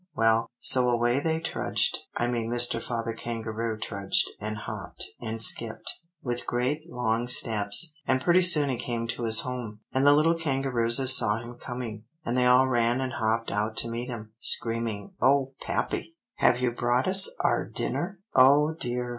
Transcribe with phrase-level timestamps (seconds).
[0.15, 2.81] Well, so away they trudged I mean Mr.
[2.81, 8.79] Father Kangaroo trudged, and hopped, and skipped, with great long steps, and pretty soon he
[8.79, 9.81] came to his home.
[9.93, 13.91] And the little kangarooses saw him coming; and they all ran and hopped out to
[13.91, 16.15] meet him, screaming, 'O pappy!
[16.37, 19.09] have you brought us our dinner?'" "Oh, dear!"